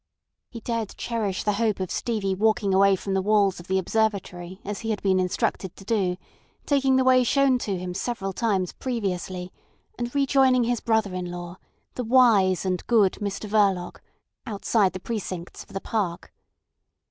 He 0.49 0.61
dared 0.61 0.97
cherish 0.97 1.43
the 1.43 1.51
hope 1.61 1.79
of 1.79 1.91
Stevie 1.91 2.33
walking 2.33 2.73
away 2.73 2.95
from 2.95 3.13
the 3.13 3.21
walls 3.21 3.59
of 3.59 3.67
the 3.67 3.77
Observatory 3.77 4.59
as 4.65 4.79
he 4.79 4.89
had 4.89 4.99
been 5.03 5.19
instructed 5.19 5.75
to 5.75 5.85
do, 5.85 6.17
taking 6.65 6.95
the 6.95 7.03
way 7.03 7.23
shown 7.23 7.59
to 7.59 7.77
him 7.77 7.93
several 7.93 8.33
times 8.33 8.73
previously, 8.73 9.53
and 9.99 10.15
rejoining 10.15 10.63
his 10.63 10.79
brother 10.79 11.13
in 11.13 11.29
law, 11.29 11.57
the 11.93 12.03
wise 12.03 12.65
and 12.65 12.83
good 12.87 13.19
Mr 13.21 13.47
Verloc, 13.47 14.01
outside 14.47 14.93
the 14.93 14.99
precincts 14.99 15.61
of 15.61 15.69
the 15.71 15.79
park. 15.79 16.33